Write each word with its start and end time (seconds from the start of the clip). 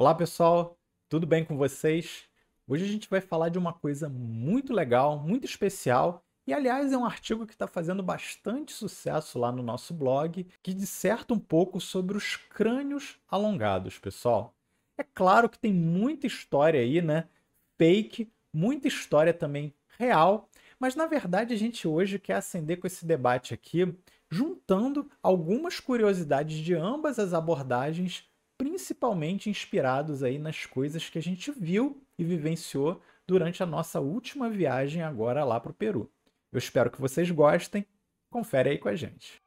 Olá 0.00 0.14
pessoal, 0.14 0.78
tudo 1.08 1.26
bem 1.26 1.44
com 1.44 1.56
vocês? 1.56 2.28
Hoje 2.68 2.84
a 2.84 2.86
gente 2.86 3.10
vai 3.10 3.20
falar 3.20 3.48
de 3.48 3.58
uma 3.58 3.72
coisa 3.72 4.08
muito 4.08 4.72
legal, 4.72 5.18
muito 5.18 5.44
especial 5.44 6.24
e, 6.46 6.54
aliás, 6.54 6.92
é 6.92 6.96
um 6.96 7.04
artigo 7.04 7.44
que 7.44 7.52
está 7.52 7.66
fazendo 7.66 8.00
bastante 8.00 8.72
sucesso 8.72 9.40
lá 9.40 9.50
no 9.50 9.60
nosso 9.60 9.92
blog, 9.92 10.46
que 10.62 10.72
disserta 10.72 11.34
um 11.34 11.38
pouco 11.38 11.80
sobre 11.80 12.16
os 12.16 12.36
crânios 12.36 13.18
alongados, 13.28 13.98
pessoal. 13.98 14.54
É 14.96 15.02
claro 15.02 15.48
que 15.48 15.58
tem 15.58 15.72
muita 15.72 16.28
história 16.28 16.78
aí, 16.78 17.02
né? 17.02 17.28
Fake, 17.76 18.32
muita 18.52 18.86
história 18.86 19.34
também 19.34 19.74
real, 19.98 20.48
mas 20.78 20.94
na 20.94 21.06
verdade 21.06 21.52
a 21.52 21.58
gente 21.58 21.88
hoje 21.88 22.20
quer 22.20 22.34
acender 22.34 22.78
com 22.78 22.86
esse 22.86 23.04
debate 23.04 23.52
aqui, 23.52 23.92
juntando 24.30 25.10
algumas 25.20 25.80
curiosidades 25.80 26.58
de 26.58 26.72
ambas 26.72 27.18
as 27.18 27.34
abordagens 27.34 28.27
principalmente 28.58 29.48
inspirados 29.48 30.22
aí 30.24 30.36
nas 30.36 30.66
coisas 30.66 31.08
que 31.08 31.18
a 31.18 31.22
gente 31.22 31.52
viu 31.52 32.02
e 32.18 32.24
vivenciou 32.24 33.00
durante 33.26 33.62
a 33.62 33.66
nossa 33.66 34.00
última 34.00 34.50
viagem 34.50 35.02
agora 35.02 35.44
lá 35.44 35.60
para 35.60 35.70
o 35.70 35.74
Peru. 35.74 36.10
Eu 36.52 36.58
espero 36.58 36.90
que 36.90 37.00
vocês 37.00 37.30
gostem. 37.30 37.86
Confere 38.28 38.70
aí 38.70 38.78
com 38.78 38.88
a 38.88 38.96
gente. 38.96 39.40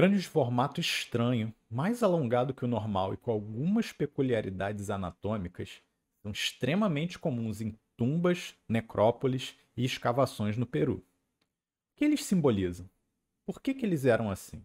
Crânio 0.00 0.18
de 0.18 0.26
formato 0.26 0.80
estranho, 0.80 1.54
mais 1.70 2.02
alongado 2.02 2.54
que 2.54 2.64
o 2.64 2.66
normal 2.66 3.12
e 3.12 3.18
com 3.18 3.30
algumas 3.30 3.92
peculiaridades 3.92 4.88
anatômicas, 4.88 5.82
são 6.22 6.32
extremamente 6.32 7.18
comuns 7.18 7.60
em 7.60 7.78
tumbas, 7.98 8.54
necrópolis 8.66 9.58
e 9.76 9.84
escavações 9.84 10.56
no 10.56 10.64
Peru. 10.64 10.94
O 10.94 11.96
que 11.98 12.06
eles 12.06 12.24
simbolizam? 12.24 12.88
Por 13.44 13.60
que, 13.60 13.74
que 13.74 13.84
eles 13.84 14.06
eram 14.06 14.30
assim? 14.30 14.64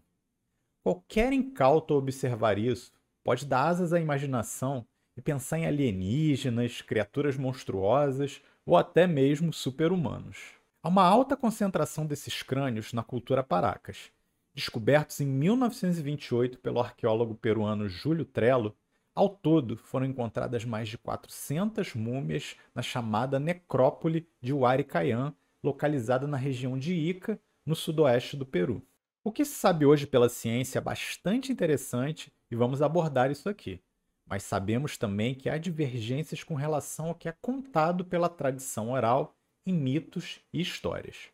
Qualquer 0.81 1.33
incauto 1.33 1.93
ao 1.93 1.99
observar 1.99 2.57
isso 2.57 2.93
pode 3.21 3.45
dar 3.45 3.67
asas 3.67 3.91
à 3.91 3.99
imaginação 3.99 4.87
e 5.17 5.21
pensar 5.21 5.59
em 5.59 5.65
alienígenas, 5.65 6.81
criaturas 6.81 7.35
monstruosas 7.35 8.41
ou 8.65 8.77
até 8.77 9.05
mesmo 9.05 9.51
super-humanos. 9.51 10.53
Há 10.81 10.87
uma 10.87 11.03
alta 11.03 11.35
concentração 11.35 12.05
desses 12.05 12.41
crânios 12.41 12.93
na 12.93 13.03
cultura 13.03 13.43
Paracas, 13.43 14.14
descobertos 14.55 15.19
em 15.19 15.27
1928 15.27 16.59
pelo 16.59 16.79
arqueólogo 16.79 17.35
peruano 17.35 17.89
Júlio 17.89 18.23
Trello, 18.23 18.75
ao 19.13 19.29
todo 19.29 19.75
foram 19.75 20.05
encontradas 20.05 20.63
mais 20.63 20.87
de 20.87 20.97
400 20.97 21.93
múmias 21.93 22.55
na 22.73 22.81
chamada 22.81 23.39
necrópole 23.39 24.27
de 24.41 24.53
Huaycayan, 24.53 25.33
localizada 25.61 26.25
na 26.25 26.37
região 26.37 26.77
de 26.77 26.93
Ica, 26.93 27.39
no 27.65 27.75
sudoeste 27.75 28.37
do 28.37 28.45
Peru. 28.45 28.81
O 29.23 29.31
que 29.31 29.43
se 29.43 29.55
sabe 29.55 29.85
hoje 29.85 30.07
pela 30.07 30.29
ciência 30.29 30.77
é 30.77 30.81
bastante 30.81 31.51
interessante 31.51 32.31
e 32.49 32.55
vamos 32.55 32.81
abordar 32.81 33.31
isso 33.31 33.49
aqui. 33.49 33.81
Mas 34.25 34.43
sabemos 34.43 34.97
também 34.97 35.35
que 35.35 35.49
há 35.49 35.57
divergências 35.57 36.43
com 36.43 36.55
relação 36.55 37.07
ao 37.07 37.15
que 37.15 37.27
é 37.27 37.35
contado 37.41 38.05
pela 38.05 38.29
tradição 38.29 38.91
oral 38.91 39.35
em 39.65 39.73
mitos 39.73 40.39
e 40.53 40.61
histórias. 40.61 41.29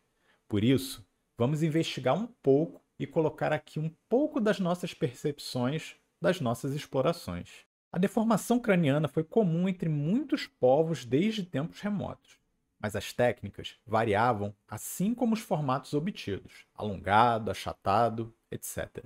Por 0.48 0.64
isso, 0.64 1.06
vamos 1.36 1.62
investigar 1.62 2.14
um 2.14 2.26
pouco 2.42 2.82
e 2.98 3.06
colocar 3.06 3.52
aqui 3.52 3.78
um 3.78 3.90
pouco 4.08 4.40
das 4.40 4.60
nossas 4.60 4.94
percepções 4.94 5.96
das 6.22 6.40
nossas 6.40 6.72
explorações. 6.72 7.66
A 7.90 7.98
deformação 7.98 8.60
craniana 8.60 9.08
foi 9.08 9.24
comum 9.24 9.68
entre 9.68 9.88
muitos 9.88 10.46
povos 10.46 11.04
desde 11.04 11.42
tempos 11.42 11.80
remotos, 11.80 12.38
mas 12.78 12.94
as 12.94 13.12
técnicas 13.12 13.76
variavam 13.84 14.54
assim 14.68 15.12
como 15.14 15.34
os 15.34 15.40
formatos 15.40 15.92
obtidos, 15.92 16.64
alongado, 16.74 17.50
achatado, 17.50 18.32
etc. 18.50 19.04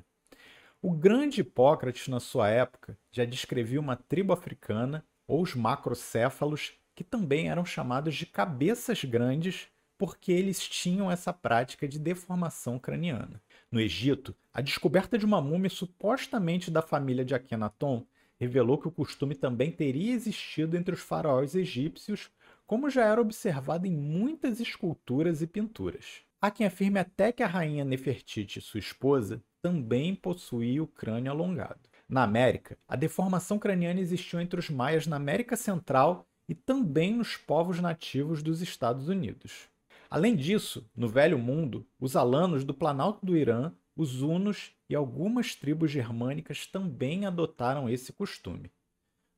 O 0.83 0.93
grande 0.93 1.41
Hipócrates, 1.41 2.07
na 2.07 2.21
sua 2.21 2.49
época, 2.49 2.99
já 3.11 3.25
descrevia 3.25 3.81
uma 3.81 3.97
tribo 3.97 4.33
africana, 4.33 5.05
ou 5.27 5.43
os 5.43 5.55
macrocéfalos, 5.55 6.75
que 6.95 7.03
também 7.03 7.49
eram 7.49 7.65
chamados 7.65 8.15
de 8.15 8.27
cabeças 8.27 9.03
grandes 9.03 9.69
porque 9.99 10.31
eles 10.31 10.61
tinham 10.61 11.11
essa 11.11 11.33
prática 11.33 11.89
de 11.89 11.99
deformação 11.99 12.79
craniana. 12.79 13.43
No 13.71 13.81
Egito, 13.81 14.35
a 14.55 14.61
descoberta 14.61 15.19
de 15.19 15.25
uma 15.25 15.41
múmia 15.41 15.69
supostamente 15.69 16.71
da 16.71 16.83
família 16.83 17.25
de 17.25 17.35
Akhenaton 17.35 18.07
revelou 18.39 18.79
que 18.79 18.87
o 18.89 18.93
costume 18.93 19.35
também 19.35 19.73
teria 19.73 20.13
existido 20.13 20.77
entre 20.77 20.95
os 20.95 21.01
faraós 21.01 21.55
egípcios, 21.55 22.31
como 22.67 22.91
já 22.91 23.05
era 23.05 23.21
observado 23.21 23.87
em 23.87 23.91
muitas 23.91 24.61
esculturas 24.61 25.43
e 25.43 25.47
pinturas. 25.47 26.23
Há 26.41 26.51
quem 26.51 26.67
afirme 26.67 27.01
até 27.01 27.33
que 27.33 27.43
a 27.43 27.47
rainha 27.47 27.85
Nefertiti, 27.85 28.61
sua 28.61 28.79
esposa, 28.79 29.43
também 29.61 30.15
possuía 30.15 30.83
o 30.83 30.87
crânio 30.87 31.33
alongado. 31.33 31.81
Na 32.09 32.23
América, 32.23 32.79
a 32.87 32.95
deformação 32.95 33.59
craniana 33.59 34.01
existiu 34.01 34.41
entre 34.41 34.61
os 34.61 34.71
maias 34.71 35.07
na 35.07 35.17
América 35.17 35.57
Central 35.57 36.29
e 36.49 36.55
também 36.55 37.15
nos 37.15 37.37
povos 37.37 37.81
nativos 37.81 38.43
dos 38.43 38.63
Estados 38.63 39.09
Unidos. 39.09 39.69
Além 40.09 40.37
disso, 40.37 40.89
no 40.95 41.09
Velho 41.09 41.39
Mundo, 41.39 41.87
os 41.99 42.17
alanos 42.17 42.65
do 42.65 42.73
Planalto 42.73 43.25
do 43.25 43.37
Irã, 43.37 43.73
os 43.97 44.23
hunos 44.23 44.73
e 44.89 44.95
algumas 44.95 45.55
tribos 45.55 45.91
germânicas 45.91 46.67
também 46.67 47.27
adotaram 47.27 47.89
esse 47.89 48.13
costume. 48.13 48.71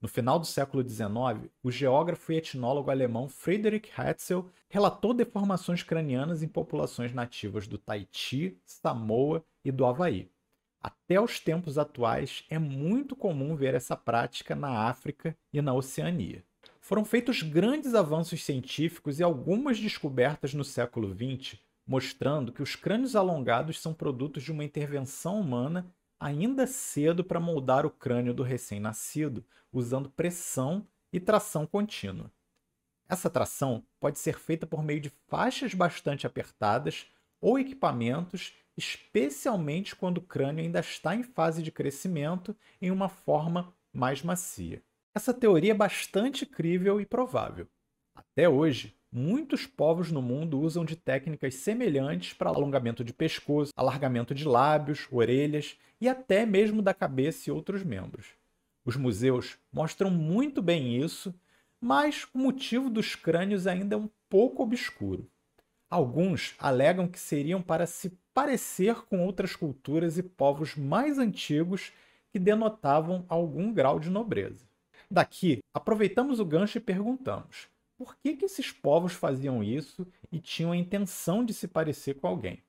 No 0.01 0.07
final 0.07 0.39
do 0.39 0.47
século 0.47 0.89
XIX, 0.89 1.51
o 1.63 1.71
geógrafo 1.71 2.33
e 2.33 2.37
etnólogo 2.37 2.91
alemão 2.91 3.29
Friedrich 3.29 3.91
Hatzel 3.97 4.49
relatou 4.69 5.13
deformações 5.13 5.83
cranianas 5.83 6.43
em 6.43 6.49
populações 6.49 7.13
nativas 7.13 7.67
do 7.67 7.79
Tahiti, 7.79 8.57
Samoa 8.65 9.45
e 9.65 9.73
do 9.73 9.85
Havaí. 9.85 10.31
Até 10.81 11.21
os 11.21 11.41
tempos 11.41 11.79
atuais, 11.79 12.45
é 12.49 12.59
muito 12.59 13.17
comum 13.17 13.57
ver 13.57 13.75
essa 13.75 13.97
prática 13.97 14.55
na 14.55 14.89
África 14.89 15.37
e 15.53 15.61
na 15.61 15.75
Oceania. 15.75 16.45
Foram 16.89 17.05
feitos 17.05 17.43
grandes 17.43 17.95
avanços 17.95 18.43
científicos 18.43 19.21
e 19.21 19.23
algumas 19.23 19.79
descobertas 19.79 20.55
no 20.55 20.65
século 20.65 21.15
XX, 21.15 21.61
mostrando 21.87 22.51
que 22.51 22.63
os 22.63 22.75
crânios 22.75 23.15
alongados 23.15 23.79
são 23.79 23.93
produtos 23.93 24.43
de 24.43 24.51
uma 24.51 24.65
intervenção 24.65 25.39
humana 25.39 25.87
ainda 26.19 26.67
cedo 26.67 27.23
para 27.23 27.39
moldar 27.39 27.85
o 27.85 27.91
crânio 27.91 28.33
do 28.33 28.43
recém-nascido, 28.43 29.45
usando 29.71 30.09
pressão 30.09 30.89
e 31.13 31.21
tração 31.21 31.67
contínua. 31.67 32.33
Essa 33.07 33.29
tração 33.29 33.85
pode 34.01 34.19
ser 34.19 34.39
feita 34.39 34.67
por 34.67 34.83
meio 34.83 35.03
de 35.03 35.13
faixas 35.27 35.75
bastante 35.75 36.27
apertadas 36.27 37.07
ou 37.39 37.59
equipamentos, 37.59 38.55
especialmente 38.79 39.95
quando 39.95 40.17
o 40.17 40.27
crânio 40.27 40.65
ainda 40.65 40.81
está 40.81 41.15
em 41.15 41.23
fase 41.23 41.63
de 41.63 41.71
crescimento 41.71 42.57
em 42.81 42.91
uma 42.91 43.11
forma 43.11 43.75
mais 43.93 44.23
macia. 44.23 44.83
Essa 45.15 45.35
teoria 45.35 45.73
é 45.73 45.75
bastante 45.75 46.47
crível 46.47 47.01
e 47.01 47.07
provável. 47.07 47.67
Até 48.15 48.49
hoje, 48.49 48.97
muitos 49.11 49.67
povos 49.67 50.13
no 50.13 50.21
mundo 50.23 50.61
usam 50.61 50.85
de 50.85 50.97
técnicas 50.97 51.55
semelhantes 51.57 52.33
para 52.35 52.51
alongamento 52.51 53.03
de 53.03 53.13
pescoço, 53.13 53.73
alargamento 53.77 54.35
de 54.35 54.45
lábios, 54.45 55.09
orelhas 55.11 55.77
e 56.01 56.09
até 56.09 56.45
mesmo 56.45 56.83
da 56.83 56.95
cabeça 56.95 57.49
e 57.49 57.53
outros 57.53 57.83
membros. 57.83 58.27
Os 58.85 58.97
museus 58.97 59.59
mostram 59.73 60.11
muito 60.11 60.63
bem 60.63 61.03
isso, 61.03 61.35
mas 61.81 62.27
o 62.35 62.39
motivo 62.39 62.91
dos 62.91 63.15
crânios 63.15 63.67
ainda 63.67 63.95
é 63.95 63.99
um 63.99 64.11
pouco 64.29 64.63
obscuro. 64.63 65.31
Alguns 65.91 66.55
alegam 66.59 67.09
que 67.09 67.19
seriam 67.19 67.63
para 67.63 67.87
se 67.87 68.19
parecer 68.35 68.95
com 69.07 69.25
outras 69.25 69.57
culturas 69.57 70.19
e 70.19 70.23
povos 70.23 70.77
mais 70.77 71.19
antigos 71.19 71.93
que 72.31 72.39
denotavam 72.39 73.25
algum 73.29 73.73
grau 73.73 73.99
de 73.99 74.11
nobreza. 74.11 74.68
Daqui, 75.11 75.61
aproveitamos 75.73 76.39
o 76.39 76.45
gancho 76.45 76.79
e 76.79 76.81
perguntamos: 76.81 77.69
por 77.97 78.17
que, 78.17 78.37
que 78.37 78.45
esses 78.45 78.71
povos 78.71 79.13
faziam 79.13 79.63
isso 79.65 80.07
e 80.31 80.39
tinham 80.39 80.71
a 80.71 80.77
intenção 80.77 81.45
de 81.45 81.53
se 81.53 81.67
parecer 81.67 82.15
com 82.15 82.29
alguém? 82.29 82.63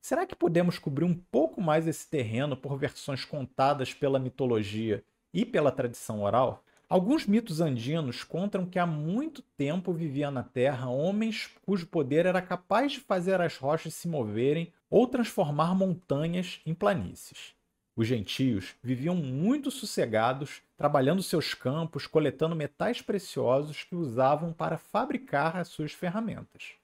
Será 0.00 0.24
que 0.24 0.36
podemos 0.36 0.78
cobrir 0.78 1.04
um 1.04 1.14
pouco 1.14 1.60
mais 1.60 1.88
esse 1.88 2.08
terreno 2.08 2.56
por 2.56 2.78
versões 2.78 3.24
contadas 3.24 3.92
pela 3.92 4.18
mitologia 4.18 5.04
e 5.34 5.44
pela 5.44 5.72
tradição 5.72 6.22
oral? 6.22 6.62
Alguns 6.88 7.26
mitos 7.26 7.60
andinos 7.60 8.22
contam 8.22 8.64
que 8.64 8.78
há 8.78 8.86
muito 8.86 9.42
tempo 9.42 9.92
vivia 9.92 10.30
na 10.30 10.42
Terra 10.42 10.88
homens 10.88 11.50
cujo 11.66 11.86
poder 11.86 12.24
era 12.24 12.40
capaz 12.40 12.92
de 12.92 13.00
fazer 13.00 13.40
as 13.40 13.56
rochas 13.58 13.92
se 13.94 14.08
moverem 14.08 14.72
ou 14.88 15.06
transformar 15.06 15.74
montanhas 15.74 16.60
em 16.64 16.72
planícies. 16.72 17.57
Os 17.98 18.06
gentios 18.06 18.76
viviam 18.80 19.16
muito 19.16 19.72
sossegados, 19.72 20.62
trabalhando 20.76 21.20
seus 21.20 21.52
campos, 21.52 22.06
coletando 22.06 22.54
metais 22.54 23.02
preciosos 23.02 23.82
que 23.82 23.96
usavam 23.96 24.52
para 24.52 24.78
fabricar 24.78 25.56
as 25.56 25.66
suas 25.66 25.90
ferramentas. 25.90 26.74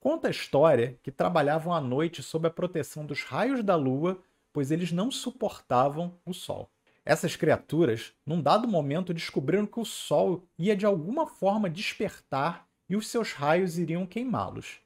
Conta 0.00 0.28
a 0.28 0.30
história 0.30 0.98
que 1.02 1.10
trabalhavam 1.10 1.74
à 1.74 1.78
noite 1.78 2.22
sob 2.22 2.48
a 2.48 2.50
proteção 2.50 3.04
dos 3.04 3.22
raios 3.22 3.62
da 3.62 3.76
lua, 3.76 4.18
pois 4.50 4.70
eles 4.70 4.90
não 4.90 5.10
suportavam 5.10 6.18
o 6.24 6.32
sol. 6.32 6.70
Essas 7.04 7.36
criaturas, 7.36 8.14
num 8.24 8.40
dado 8.40 8.66
momento, 8.66 9.12
descobriram 9.12 9.66
que 9.66 9.78
o 9.78 9.84
sol 9.84 10.48
ia 10.58 10.74
de 10.74 10.86
alguma 10.86 11.26
forma 11.26 11.68
despertar 11.68 12.66
e 12.88 12.96
os 12.96 13.08
seus 13.08 13.34
raios 13.34 13.76
iriam 13.76 14.06
queimá-los. 14.06 14.80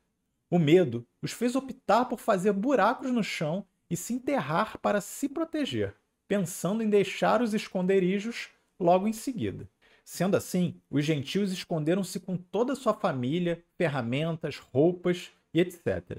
O 0.51 0.59
medo 0.59 1.07
os 1.23 1.31
fez 1.31 1.55
optar 1.55 2.07
por 2.07 2.19
fazer 2.19 2.53
buracos 2.53 3.13
no 3.13 3.23
chão 3.23 3.65
e 3.95 3.97
se 3.97 4.13
enterrar 4.13 4.77
para 4.79 5.01
se 5.01 5.29
proteger, 5.29 5.95
pensando 6.27 6.83
em 6.83 6.91
deixar 6.91 7.41
os 7.41 7.55
esconderijos 7.55 8.49
logo 8.79 9.07
em 9.07 9.13
seguida. 9.13 9.71
Sendo 10.05 10.37
assim, 10.37 10.81
os 10.91 11.05
gentios 11.05 11.53
esconderam-se 11.53 12.19
com 12.19 12.37
toda 12.37 12.73
a 12.73 12.77
sua 12.77 12.93
família, 12.93 13.63
ferramentas, 13.79 14.59
roupas 14.59 15.31
e 15.55 15.61
etc. 15.61 16.19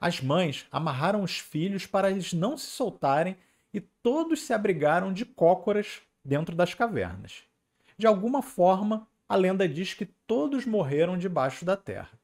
As 0.00 0.20
mães 0.20 0.66
amarraram 0.68 1.22
os 1.22 1.38
filhos 1.38 1.86
para 1.86 2.10
eles 2.10 2.32
não 2.32 2.58
se 2.58 2.66
soltarem 2.66 3.36
e 3.72 3.80
todos 3.80 4.42
se 4.42 4.52
abrigaram 4.52 5.12
de 5.12 5.24
cócoras 5.24 6.02
dentro 6.24 6.56
das 6.56 6.74
cavernas. 6.74 7.44
De 7.96 8.04
alguma 8.04 8.42
forma, 8.42 9.06
a 9.28 9.36
lenda 9.36 9.68
diz 9.68 9.94
que 9.94 10.06
todos 10.26 10.66
morreram 10.66 11.16
debaixo 11.16 11.64
da 11.64 11.76
terra. 11.76 12.18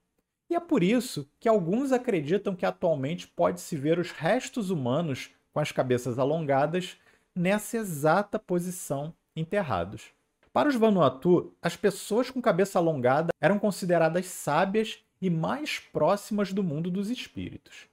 E 0.51 0.55
é 0.55 0.61
por 0.61 0.83
isso 0.83 1.29
que 1.39 1.49
alguns 1.49 1.93
acreditam 1.93 2.55
que 2.55 2.65
atualmente 2.65 3.27
pode-se 3.29 3.77
ver 3.77 3.99
os 3.99 4.11
restos 4.11 4.71
humanos 4.71 5.31
com 5.53 5.61
as 5.61 5.73
cabeças 5.73 6.19
alongadas 6.19 6.97
nessa 7.35 7.77
exata 7.77 8.39
posição 8.39 9.15
enterrados. 9.37 10.11
Para 10.53 10.69
os 10.69 10.75
Vanuatu, 10.75 11.53
as 11.63 11.77
pessoas 11.77 12.31
com 12.31 12.41
cabeça 12.41 12.79
alongada 12.79 13.29
eram 13.41 13.59
consideradas 13.59 14.27
sábias 14.27 14.99
e 15.21 15.29
mais 15.29 15.79
próximas 15.79 16.53
do 16.53 16.63
mundo 16.63 16.91
dos 16.91 17.11
espíritos. 17.11 17.87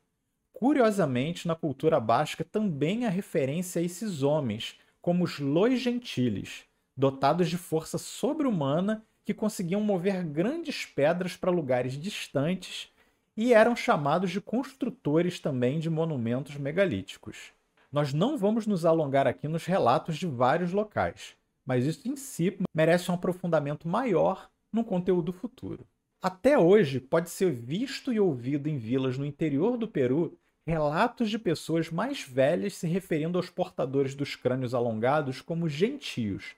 Curiosamente, 0.54 1.48
na 1.48 1.56
cultura 1.56 2.00
basca 2.00 2.44
também 2.44 3.06
há 3.06 3.10
referência 3.10 3.82
a 3.82 3.84
esses 3.84 4.24
homens, 4.24 4.80
como 5.02 5.26
os 5.26 5.38
Lois 5.38 5.80
Gentiles, 5.82 6.64
dotados 6.96 7.50
de 7.50 7.58
força 7.58 7.98
sobre-humana 7.98 9.04
que 9.26 9.34
conseguiam 9.34 9.82
mover 9.82 10.24
grandes 10.24 10.86
pedras 10.86 11.36
para 11.36 11.52
lugares 11.52 11.94
distantes 11.94 12.90
e 13.36 13.54
eram 13.54 13.76
chamados 13.76 14.32
de 14.32 14.40
construtores 14.40 15.40
também 15.40 15.80
de 15.80 15.90
monumentos 15.90 16.56
megalíticos. 16.56 17.52
Nós 17.92 18.14
não 18.14 18.38
vamos 18.38 18.68
nos 18.68 18.86
alongar 18.86 19.28
aqui 19.28 19.48
nos 19.48 19.66
relatos 19.66 20.18
de 20.18 20.28
vários 20.28 20.72
locais, 20.72 21.36
mas 21.66 21.86
isso 21.86 22.08
em 22.08 22.16
si 22.16 22.58
merece 22.74 23.10
um 23.10 23.16
aprofundamento 23.16 23.88
maior 23.88 24.50
no 24.72 24.84
conteúdo 24.84 25.34
futuro. 25.34 25.86
Até 26.22 26.58
hoje, 26.58 27.00
pode 27.00 27.30
ser 27.30 27.52
visto 27.52 28.14
e 28.14 28.20
ouvido 28.20 28.68
em 28.70 28.78
vilas 28.78 29.18
no 29.18 29.26
interior 29.26 29.78
do 29.78 29.88
Peru 29.88 30.38
relatos 30.68 31.30
de 31.30 31.38
pessoas 31.38 31.92
mais 31.92 32.22
velhas 32.22 32.74
se 32.74 32.88
referindo 32.88 33.38
aos 33.38 33.50
portadores 33.50 34.16
dos 34.16 34.36
crânios 34.36 34.74
alongados 34.74 35.40
como 35.40 35.70
gentios, 35.70 36.56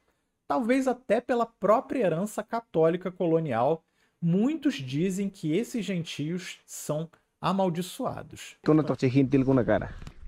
talvez 0.48 0.88
até 0.88 1.20
pela 1.20 1.46
própria 1.46 2.06
herança 2.06 2.42
católica 2.42 3.12
colonial, 3.12 3.84
muitos 4.22 4.76
dizem 4.76 5.30
que 5.30 5.52
esses 5.52 5.86
gentios 5.86 6.60
são 6.66 7.10
amaldiçoados. 7.42 8.56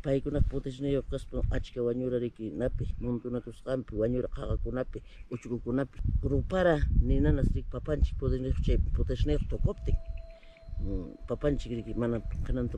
pai 0.01 0.21
kuna 0.21 0.41
potes 0.41 0.79
ne 0.79 0.93
yo 0.93 1.03
kaspo 1.03 1.43
achke 1.51 1.77
wanyura 1.77 2.19
riki 2.19 2.51
napi. 2.51 2.87
Muntu 3.01 3.29
na 3.29 3.41
kuskampi 3.41 3.95
wanyura 3.95 4.29
kaka 4.29 4.55
kunapi 4.57 5.03
uchuku 5.29 5.59
kunapi 5.59 5.99
kurupara 6.21 6.79
ni 7.01 7.19
nana 7.19 7.43
strik 7.43 7.65
papanchi 7.69 8.15
potes 8.15 8.39
ne 8.39 8.53
chai 8.63 8.77
potes 8.77 9.25
ne 9.25 9.37
to 9.49 9.57
kopti 9.57 9.93
papanchi 11.27 11.75
riki 11.75 11.93
mana 11.93 12.21
kanari 12.45 12.69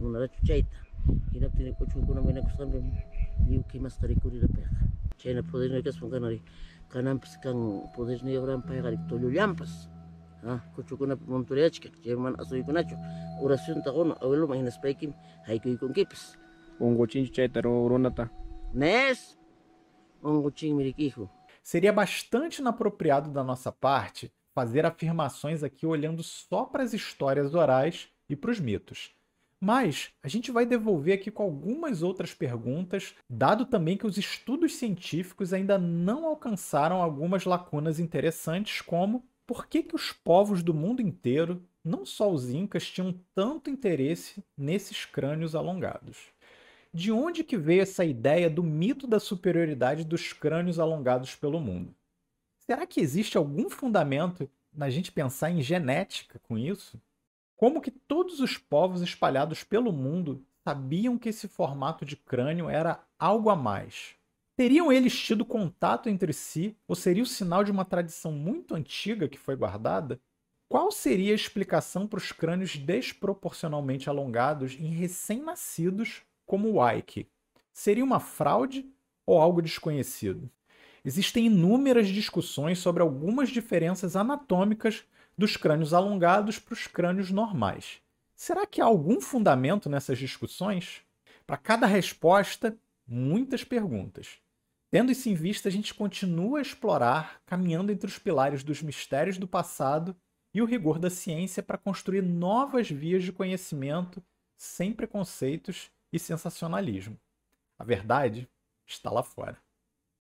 kanan 6.94 7.20
piskang 7.20 7.62
potes 7.96 8.22
ne 8.24 8.32
yoran 8.34 8.62
pai 8.68 8.82
garik 8.82 9.04
tolu 9.10 9.32
lampas 9.38 9.90
ah 10.52 10.60
kuchukuna 10.76 11.16
montoriachka 11.32 11.90
jerman 12.04 12.36
asoy 12.42 12.64
kunacho 12.68 12.96
oración 13.44 13.82
tagono 13.86 14.14
awelo 14.24 14.48
mahinas 14.48 14.78
paikin 14.84 15.12
haiku 15.48 15.70
ikon 15.70 15.94
kipis 15.94 16.24
Nes? 18.74 19.38
Seria 21.62 21.94
bastante 21.94 22.60
inapropriado 22.60 23.30
da 23.30 23.44
nossa 23.44 23.72
parte 23.72 24.32
fazer 24.54 24.86
afirmações 24.86 25.64
aqui 25.64 25.86
olhando 25.86 26.24
só 26.24 26.66
para 26.66 26.84
as 26.84 26.94
histórias 26.94 27.54
orais 27.54 28.10
e 28.28 28.36
para 28.36 28.52
os 28.52 28.60
mitos. 28.60 29.16
Mas 29.64 30.10
a 30.24 30.28
gente 30.28 30.52
vai 30.52 30.66
devolver 30.66 31.14
aqui 31.14 31.30
com 31.30 31.44
algumas 31.44 32.02
outras 32.02 32.34
perguntas, 32.34 33.14
dado 33.30 33.66
também 33.66 33.96
que 33.96 34.08
os 34.08 34.18
estudos 34.18 34.76
científicos 34.76 35.54
ainda 35.54 35.78
não 35.78 36.26
alcançaram 36.26 37.02
algumas 37.02 37.46
lacunas 37.46 38.00
interessantes, 38.00 38.82
como 38.82 39.24
por 39.46 39.68
que, 39.68 39.84
que 39.84 39.96
os 39.96 40.12
povos 40.12 40.64
do 40.64 40.74
mundo 40.74 41.02
inteiro, 41.02 41.64
não 41.84 42.06
só 42.06 42.32
os 42.32 42.50
incas, 42.50 42.90
tinham 42.90 43.14
tanto 43.36 43.70
interesse 43.70 44.44
nesses 44.58 45.06
crânios 45.06 45.54
alongados 45.54 46.32
de 46.94 47.12
onde 47.12 47.44
que 47.44 47.58
veio 47.58 47.82
essa 47.82 48.04
ideia 48.04 48.50
do 48.50 48.64
mito 48.64 49.08
da 49.08 49.20
superioridade 49.20 50.04
dos 50.04 50.34
crânios 50.34 50.80
alongados 50.80 51.36
pelo 51.36 51.60
mundo? 51.60 51.96
Será 52.60 52.86
que 52.86 53.02
existe 53.02 53.38
algum 53.38 53.70
fundamento 53.70 54.50
na 54.74 54.90
gente 54.90 55.12
pensar 55.12 55.52
em 55.52 55.62
genética 55.62 56.40
com 56.40 56.58
isso? 56.58 57.02
Como 57.62 57.80
que 57.80 57.92
todos 57.92 58.40
os 58.40 58.58
povos 58.58 59.02
espalhados 59.02 59.64
pelo 59.64 59.94
mundo 59.94 60.44
sabiam 60.64 61.16
que 61.16 61.30
esse 61.30 61.48
formato 61.48 62.04
de 62.04 62.18
crânio 62.18 62.68
era 62.68 63.04
algo 63.20 63.52
a 63.52 63.56
mais? 63.56 64.16
Teriam 64.58 64.92
eles 64.92 65.16
tido 65.16 65.46
contato 65.46 66.10
entre 66.10 66.34
si 66.34 66.76
ou 66.88 66.96
seria 66.96 67.22
o 67.22 67.28
sinal 67.28 67.64
de 67.64 67.70
uma 67.70 67.86
tradição 67.86 68.32
muito 68.32 68.74
antiga 68.74 69.30
que 69.30 69.38
foi 69.38 69.56
guardada? 69.56 70.20
Qual 70.68 70.92
seria 70.92 71.34
a 71.34 71.36
explicação 71.36 72.08
para 72.08 72.18
os 72.18 72.32
crânios 72.32 72.78
desproporcionalmente 72.78 74.10
alongados 74.10 74.74
em 74.80 74.88
recém-nascidos 74.96 76.24
como 76.48 76.74
o 76.74 76.92
Ike. 76.92 77.28
Seria 77.72 78.04
uma 78.04 78.20
fraude 78.20 78.92
ou 79.24 79.40
algo 79.40 79.62
desconhecido? 79.62 80.50
Existem 81.06 81.46
inúmeras 81.46 82.08
discussões 82.08 82.80
sobre 82.80 83.04
algumas 83.04 83.50
diferenças 83.50 84.16
anatômicas 84.16 85.04
dos 85.42 85.58
crânios 85.58 85.94
alongados 85.94 86.60
para 86.60 86.74
os 86.74 86.86
crânios 86.86 87.32
normais. 87.32 88.00
Será 88.36 88.66
que 88.66 88.80
há 88.80 88.86
algum 88.86 89.20
fundamento 89.20 89.90
nessas 89.90 90.18
discussões? 90.18 91.02
Para 91.46 91.58
cada 91.58 91.88
resposta, 91.88 92.78
muitas 93.08 93.64
perguntas. 93.64 94.38
Tendo 94.92 95.12
isso 95.12 95.28
em 95.30 95.34
vista, 95.34 95.68
a 95.68 95.72
gente 95.72 95.94
continua 95.94 96.60
a 96.60 96.62
explorar, 96.62 97.42
caminhando 97.46 97.92
entre 97.92 98.08
os 98.08 98.20
pilares 98.20 98.64
dos 98.64 98.82
mistérios 98.84 99.38
do 99.38 99.48
passado 99.48 100.16
e 100.54 100.62
o 100.62 100.66
rigor 100.66 101.00
da 101.00 101.10
ciência 101.10 101.64
para 101.64 101.78
construir 101.78 102.22
novas 102.22 102.90
vias 102.90 103.24
de 103.24 103.32
conhecimento 103.32 104.24
sem 104.56 104.94
preconceitos 104.94 105.90
e 106.14 106.20
sensacionalismo. 106.20 107.20
A 107.80 107.84
verdade 107.84 108.48
está 108.86 109.10
lá 109.10 109.24
fora. 109.24 109.58